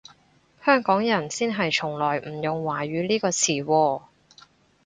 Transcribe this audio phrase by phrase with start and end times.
[0.65, 4.01] 香港人先係從來唔用華語呢個詞喎